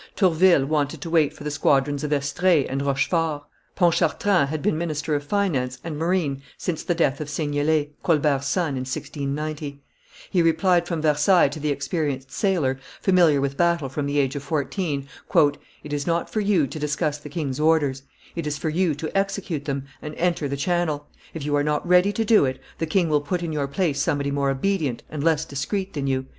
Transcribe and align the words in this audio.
Tourville 0.15 0.65
wanted 0.65 0.99
to 1.01 1.11
wait 1.11 1.31
for 1.31 1.43
the 1.43 1.51
squadrons 1.51 2.03
of 2.03 2.11
Estrees 2.11 2.65
and 2.67 2.81
Rochefort; 2.81 3.43
Pontchartrain 3.75 4.47
had 4.47 4.63
been 4.63 4.75
minister 4.75 5.13
of 5.13 5.23
finance 5.23 5.77
and 5.83 5.95
marine 5.95 6.41
since 6.57 6.81
the 6.81 6.95
death 6.95 7.21
of 7.21 7.29
Seignelay, 7.29 7.89
Colbert's 8.01 8.47
son, 8.47 8.69
in 8.69 8.75
1690; 8.81 9.79
he 10.31 10.41
replied 10.41 10.87
from 10.87 11.03
Versailles 11.03 11.49
to 11.49 11.59
the 11.59 11.69
experienced 11.69 12.31
sailor, 12.31 12.79
familiar 12.99 13.39
with 13.39 13.55
battle 13.57 13.89
from 13.89 14.07
the 14.07 14.17
age 14.17 14.35
of 14.35 14.41
fourteen, 14.41 15.07
"It 15.83 15.93
is 15.93 16.07
not 16.07 16.31
for 16.31 16.39
you 16.39 16.65
to 16.65 16.79
discuss 16.79 17.19
the 17.19 17.29
king's 17.29 17.59
orders; 17.59 18.01
it 18.35 18.47
is 18.47 18.57
for 18.57 18.69
you 18.69 18.95
to 18.95 19.15
execute 19.15 19.65
them 19.65 19.85
and 20.01 20.15
enter 20.15 20.47
the 20.47 20.57
Channel; 20.57 21.05
if 21.35 21.45
you 21.45 21.55
are 21.55 21.63
not 21.63 21.87
ready 21.87 22.11
to 22.11 22.25
do 22.25 22.43
it, 22.45 22.59
the 22.79 22.87
king 22.87 23.07
will 23.07 23.21
put 23.21 23.43
in 23.43 23.53
your 23.53 23.67
place 23.67 24.01
somebody 24.01 24.31
more 24.31 24.49
obedient 24.49 25.03
and 25.11 25.23
less 25.23 25.45
discreet 25.45 25.93
than 25.93 26.07
you." 26.07 26.25